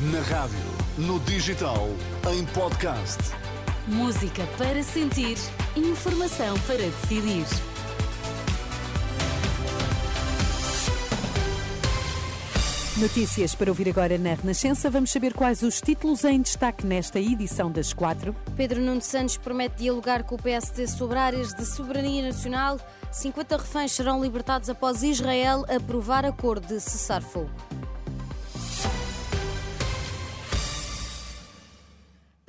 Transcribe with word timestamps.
Na 0.00 0.20
rádio, 0.20 0.56
no 0.96 1.20
digital, 1.20 1.86
em 2.32 2.46
podcast. 2.54 3.18
Música 3.86 4.46
para 4.56 4.82
sentir, 4.82 5.36
informação 5.76 6.58
para 6.60 6.78
decidir. 6.78 7.44
Notícias 12.96 13.54
para 13.54 13.70
ouvir 13.70 13.90
agora 13.90 14.16
na 14.16 14.32
Renascença. 14.32 14.88
Vamos 14.88 15.10
saber 15.10 15.34
quais 15.34 15.60
os 15.60 15.82
títulos 15.82 16.24
em 16.24 16.40
destaque 16.40 16.86
nesta 16.86 17.20
edição 17.20 17.70
das 17.70 17.92
quatro. 17.92 18.34
Pedro 18.56 18.80
Nuno 18.80 19.02
Santos 19.02 19.36
promete 19.36 19.82
dialogar 19.82 20.22
com 20.22 20.34
o 20.34 20.42
PSD 20.42 20.86
sobre 20.86 21.18
áreas 21.18 21.52
de 21.52 21.66
soberania 21.66 22.22
nacional. 22.22 22.80
50 23.12 23.58
reféns 23.58 23.92
serão 23.92 24.22
libertados 24.22 24.70
após 24.70 25.02
Israel 25.02 25.66
aprovar 25.68 26.24
acordo 26.24 26.66
de 26.66 26.80
cessar-fogo. 26.80 27.50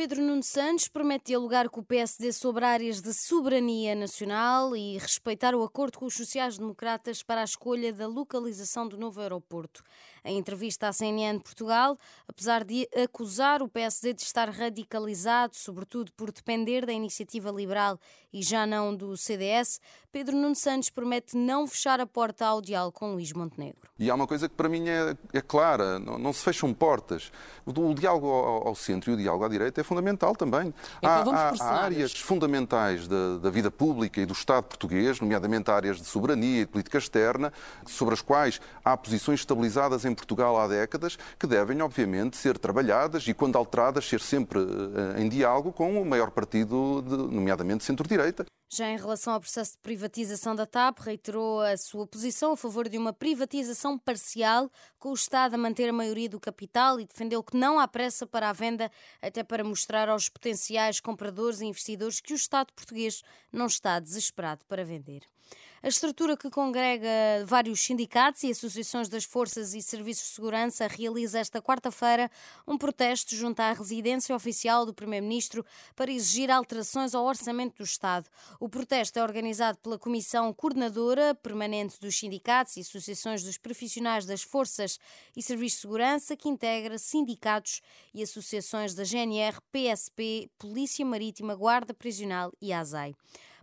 Pedro 0.02 0.20
Nuno 0.20 0.42
Santos 0.42 0.88
promete 0.88 1.26
dialogar 1.26 1.70
com 1.70 1.80
o 1.80 1.86
PSD 1.86 2.34
sobre 2.34 2.66
áreas 2.66 3.02
de 3.02 3.14
soberania 3.14 3.94
nacional 3.94 4.76
e 4.76 4.98
respeitar 4.98 5.54
o 5.54 5.62
acordo 5.62 6.00
com 6.00 6.08
os 6.08 6.16
sociais-democratas 6.16 7.22
para 7.22 7.42
a 7.42 7.44
escolha 7.44 7.94
da 7.94 8.08
localização 8.08 8.88
do 8.88 8.98
novo 8.98 9.22
aeroporto. 9.22 9.84
Em 10.26 10.40
entrevista 10.40 10.88
à 10.88 10.94
CNN 10.94 11.40
Portugal, 11.40 11.96
apesar 12.28 12.64
de 12.64 12.90
acusar 12.96 13.62
o 13.62 13.70
PSD 13.70 14.14
de 14.14 14.24
estar 14.24 14.50
radicalizado, 14.50 15.56
sobretudo 15.56 16.12
por 16.14 16.32
depender 16.32 16.84
da 16.84 16.94
iniciativa 16.94 17.52
liberal 17.52 18.00
e 18.34 18.42
já 18.42 18.66
não 18.66 18.96
do 18.96 19.18
CDS, 19.18 19.80
Pedro 20.12 20.36
Nuno 20.36 20.56
Santos 20.56 20.90
promete 20.90 21.36
não 21.36 21.68
fechar 21.68 22.00
a 22.00 22.06
porta 22.06 22.46
ao 22.46 22.62
diálogo 22.62 22.98
com 22.98 23.14
Luís 23.14 23.34
Montenegro. 23.34 23.90
E 23.98 24.10
há 24.10 24.16
uma 24.16 24.28
coisa 24.28 24.48
que 24.48 24.56
para 24.56 24.70
mim 24.70 24.88
é, 24.90 25.16
é 25.34 25.42
clara: 25.42 26.00
não, 26.00 26.18
não, 26.18 26.34
se 26.34 26.44
fecham 26.44 26.74
portas. 26.74 27.32
O, 27.66 27.72
o 27.72 27.96
diálogo 27.96 28.28
ao, 28.28 28.68
ao, 28.68 28.76
centro 28.76 29.12
e 29.12 29.14
o 29.14 29.18
diálogo 29.18 29.46
à 29.46 29.50
direita 29.50 29.82
é 29.82 29.84
fundamental 29.92 30.34
também. 30.34 30.74
Então 31.00 31.34
há, 31.36 31.50
há, 31.50 31.54
há 31.60 31.84
áreas 31.84 32.14
fundamentais 32.14 33.10
da, 33.10 33.38
da, 33.38 33.50
vida 33.50 33.70
pública 33.70 34.22
e 34.22 34.26
do 34.26 34.32
Estado 34.32 34.64
português, 34.64 35.20
nomeadamente 35.20 35.70
áreas 35.70 35.98
de 35.98 36.06
soberania 36.06 36.62
e 36.62 36.66
de 36.66 36.72
política 36.72 36.98
externa, 36.98 37.52
sobre 37.86 38.14
as 38.14 38.22
quais 38.22 38.62
há 38.86 38.96
posições 38.96 39.42
estabilizadas 39.42 40.06
em 40.06 40.16
Portugal 40.16 40.58
há 40.58 40.68
décadas, 40.68 41.18
que 41.38 41.46
devem, 41.46 41.82
obviamente, 41.82 42.38
ser 42.38 42.58
trabalhadas 42.58 43.28
e, 43.28 43.34
quando 43.34 43.58
alteradas, 43.58 44.08
ser 44.08 44.22
sempre 44.22 44.60
eh, 44.60 45.22
em 45.22 45.28
diálogo 45.28 45.74
com 45.74 46.02
o 46.02 46.06
maior 46.06 46.32
partido, 46.32 47.04
de, 47.06 47.18
nomeadamente 47.18 47.84
centro-direita. 47.84 48.46
Já 48.74 48.90
em 48.90 48.96
relação 48.96 49.34
ao 49.34 49.42
processo 49.42 49.74
de 49.74 49.80
privatização 49.80 50.56
da 50.56 50.66
TAP, 50.66 51.00
reiterou 51.00 51.60
a 51.60 51.76
sua 51.76 52.08
posição 52.08 52.54
a 52.54 52.58
favor 52.58 52.88
de 52.88 52.98
uma 52.98 53.12
privatização 53.12 54.00
parcial, 54.00 54.72
com 54.98 55.10
o 55.10 55.14
Estado 55.14 55.56
a 55.56 55.58
manter 55.58 55.90
a 55.90 55.94
maioria 55.94 56.30
do 56.30 56.40
capital 56.40 56.98
e 56.98 57.06
defendeu 57.06 57.44
que 57.44 57.58
não 57.58 57.78
há 57.78 57.86
pressa 57.86 58.26
para 58.26 58.50
a 58.50 58.54
venda, 58.54 58.90
até 59.22 59.44
para 59.44 59.62
mostrar 59.62 60.08
aos 60.08 60.30
potenciais 60.30 61.02
compradores 61.02 61.60
e 61.60 61.66
investidores 61.66 62.22
que 62.22 62.32
o 62.32 62.36
Estado 62.36 62.72
português 62.72 63.22
não 63.52 63.66
está 63.66 64.00
desesperado 64.00 64.64
para 64.66 64.86
vender. 64.86 65.24
A 65.84 65.88
estrutura 65.88 66.38
que 66.38 66.48
congrega 66.48 67.10
vários 67.48 67.82
sindicatos 67.82 68.44
e 68.44 68.52
associações 68.52 69.10
das 69.10 69.24
forças 69.24 69.74
e 69.74 69.82
serviços 69.82 70.28
de 70.28 70.36
segurança 70.36 70.86
realiza 70.86 71.40
esta 71.40 71.60
quarta-feira 71.60 72.30
um 72.68 72.78
protesto 72.78 73.36
junto 73.36 73.62
à 73.62 73.74
residência 73.74 74.36
oficial 74.36 74.86
do 74.86 74.94
Primeiro-Ministro 74.94 75.66
para 75.96 76.12
exigir 76.12 76.52
alterações 76.52 77.16
ao 77.16 77.26
orçamento 77.26 77.78
do 77.78 77.84
Estado. 77.84 78.30
O 78.60 78.70
protesto 78.70 79.18
é 79.18 79.24
organizado 79.24 79.80
pela 79.80 79.98
Comissão 79.98 80.54
Coordenadora 80.54 81.34
Permanente 81.34 82.00
dos 82.00 82.16
Sindicatos 82.16 82.78
e 82.78 82.82
Associações 82.82 83.42
dos 83.42 83.58
Profissionais 83.58 84.28
das 84.28 84.44
Forças 84.44 85.00
e 85.36 85.42
Serviços 85.42 85.78
de 85.78 85.82
Segurança, 85.82 86.38
que 86.38 86.48
integra 86.48 87.00
sindicatos 87.00 87.82
e 88.14 88.22
associações 88.22 88.94
da 88.94 89.04
GNR, 89.04 89.58
PSP, 89.72 90.48
Polícia 90.60 91.04
Marítima, 91.04 91.56
Guarda 91.56 91.92
Prisional 91.92 92.54
e 92.62 92.72
ASAI. 92.72 93.16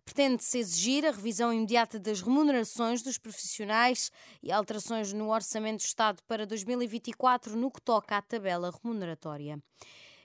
Pretende-se 0.08 0.56
exigir 0.56 1.04
a 1.04 1.10
revisão 1.10 1.52
imediata 1.52 1.98
das 1.98 2.22
remunerações 2.22 3.02
dos 3.02 3.18
profissionais 3.18 4.10
e 4.42 4.50
alterações 4.50 5.12
no 5.12 5.28
Orçamento 5.28 5.82
do 5.82 5.86
Estado 5.86 6.22
para 6.26 6.46
2024 6.46 7.54
no 7.54 7.70
que 7.70 7.82
toca 7.82 8.16
à 8.16 8.22
tabela 8.22 8.72
remuneratória 8.82 9.62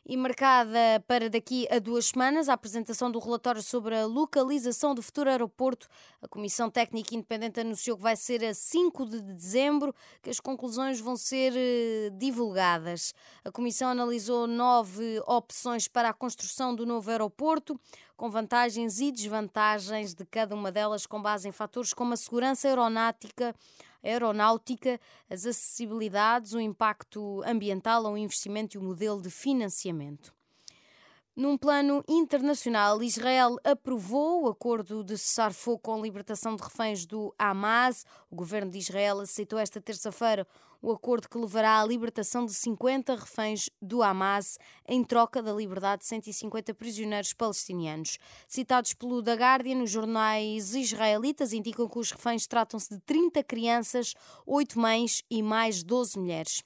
e 0.05 0.17
marcada 0.17 1.03
para 1.07 1.29
daqui 1.29 1.65
a 1.71 1.79
duas 1.79 2.07
semanas 2.07 2.49
a 2.49 2.53
apresentação 2.53 3.09
do 3.09 3.19
relatório 3.19 3.63
sobre 3.63 3.95
a 3.95 4.05
localização 4.05 4.93
do 4.93 5.01
futuro 5.01 5.29
aeroporto. 5.29 5.87
A 6.21 6.27
Comissão 6.27 6.69
Técnica 6.69 7.15
Independente 7.15 7.61
anunciou 7.61 7.95
que 7.95 8.03
vai 8.03 8.15
ser 8.15 8.43
a 8.43 8.53
5 8.53 9.05
de 9.05 9.21
dezembro 9.21 9.95
que 10.21 10.29
as 10.29 10.39
conclusões 10.39 10.99
vão 10.99 11.15
ser 11.15 11.53
eh, 11.55 12.09
divulgadas. 12.17 13.13
A 13.45 13.51
Comissão 13.51 13.89
analisou 13.89 14.45
nove 14.45 15.21
opções 15.25 15.87
para 15.87 16.09
a 16.09 16.13
construção 16.13 16.75
do 16.75 16.85
novo 16.85 17.09
aeroporto, 17.09 17.79
com 18.23 18.29
vantagens 18.29 19.01
e 19.01 19.11
desvantagens 19.11 20.13
de 20.13 20.25
cada 20.25 20.55
uma 20.55 20.71
delas, 20.71 21.05
com 21.05 21.21
base 21.21 21.49
em 21.49 21.51
fatores 21.51 21.93
como 21.93 22.13
a 22.13 22.15
segurança 22.15 22.69
aeronáutica 22.69 23.53
aeronáutica, 24.01 24.97
as 25.29 25.45
acessibilidades, 25.45 26.53
o 26.53 26.59
impacto 26.61 27.41
ambiental, 27.45 28.05
o 28.05 28.17
investimento 28.17 28.77
e 28.77 28.79
o 28.79 28.81
modelo 28.81 29.21
de 29.21 29.29
financiamento. 29.29 30.33
Num 31.35 31.57
plano 31.57 32.03
internacional, 32.07 33.01
Israel 33.01 33.57
aprovou 33.63 34.43
o 34.43 34.49
acordo 34.49 35.03
de 35.03 35.17
cessar-fogo 35.17 35.79
com 35.79 35.95
a 35.95 35.99
libertação 35.99 36.55
de 36.55 36.61
reféns 36.61 37.07
do 37.07 37.33
Hamas. 37.39 38.05
O 38.29 38.35
governo 38.35 38.69
de 38.69 38.77
Israel 38.77 39.19
aceitou 39.19 39.57
esta 39.57 39.81
terça-feira 39.81 40.47
o 40.79 40.91
acordo 40.91 41.27
que 41.27 41.37
levará 41.39 41.81
à 41.81 41.87
libertação 41.87 42.45
de 42.45 42.53
50 42.53 43.15
reféns 43.15 43.67
do 43.81 44.03
Hamas 44.03 44.59
em 44.87 45.03
troca 45.03 45.41
da 45.41 45.51
liberdade 45.51 46.01
de 46.01 46.07
150 46.07 46.71
prisioneiros 46.75 47.33
palestinianos. 47.33 48.19
Citados 48.47 48.93
pelo 48.93 49.23
The 49.23 49.33
Guardian, 49.33 49.81
os 49.81 49.89
jornais 49.89 50.75
israelitas 50.75 51.51
indicam 51.51 51.89
que 51.89 51.97
os 51.97 52.11
reféns 52.11 52.45
tratam-se 52.45 52.93
de 52.93 52.99
30 52.99 53.43
crianças, 53.43 54.13
8 54.45 54.77
mães 54.77 55.23
e 55.31 55.41
mais 55.41 55.81
12 55.81 56.19
mulheres. 56.19 56.63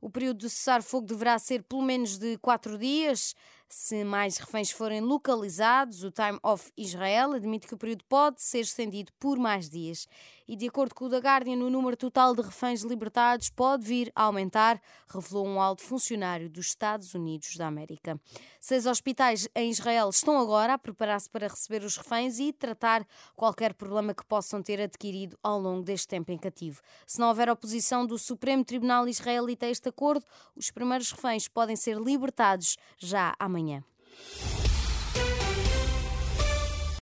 O 0.00 0.08
período 0.08 0.38
de 0.38 0.50
cessar-fogo 0.50 1.06
deverá 1.06 1.38
ser 1.38 1.62
pelo 1.62 1.82
menos 1.82 2.16
de 2.16 2.38
quatro 2.38 2.78
dias. 2.78 3.34
Se 3.72 4.02
mais 4.02 4.36
reféns 4.36 4.72
forem 4.72 5.00
localizados, 5.00 6.02
o 6.02 6.10
Time 6.10 6.40
of 6.42 6.72
Israel 6.76 7.34
admite 7.34 7.68
que 7.68 7.74
o 7.74 7.78
período 7.78 8.04
pode 8.08 8.42
ser 8.42 8.58
estendido 8.58 9.12
por 9.16 9.38
mais 9.38 9.70
dias. 9.70 10.08
E, 10.48 10.56
de 10.56 10.66
acordo 10.66 10.92
com 10.92 11.04
o 11.04 11.08
The 11.08 11.18
Guardian, 11.18 11.58
o 11.58 11.70
número 11.70 11.96
total 11.96 12.34
de 12.34 12.42
reféns 12.42 12.82
libertados 12.82 13.48
pode 13.48 13.86
vir 13.86 14.10
a 14.16 14.24
aumentar, 14.24 14.82
revelou 15.06 15.46
um 15.46 15.60
alto 15.60 15.82
funcionário 15.82 16.50
dos 16.50 16.66
Estados 16.66 17.14
Unidos 17.14 17.54
da 17.54 17.68
América. 17.68 18.20
Seis 18.58 18.86
hospitais 18.86 19.48
em 19.54 19.70
Israel 19.70 20.10
estão 20.10 20.40
agora 20.40 20.74
a 20.74 20.78
preparar-se 20.78 21.30
para 21.30 21.46
receber 21.46 21.84
os 21.84 21.96
reféns 21.96 22.40
e 22.40 22.52
tratar 22.52 23.06
qualquer 23.36 23.74
problema 23.74 24.12
que 24.12 24.26
possam 24.26 24.60
ter 24.60 24.80
adquirido 24.80 25.38
ao 25.44 25.60
longo 25.60 25.84
deste 25.84 26.08
tempo 26.08 26.32
em 26.32 26.38
cativo. 26.38 26.80
Se 27.06 27.20
não 27.20 27.28
houver 27.28 27.48
oposição 27.48 28.04
do 28.04 28.18
Supremo 28.18 28.64
Tribunal 28.64 29.06
Israelita 29.06 29.66
a 29.66 29.70
este 29.70 29.88
acordo, 29.88 30.26
os 30.56 30.72
primeiros 30.72 31.12
reféns 31.12 31.46
podem 31.46 31.76
ser 31.76 31.96
libertados 31.96 32.76
já 32.98 33.36
amanhã. 33.38 33.59
меня. 33.62 33.84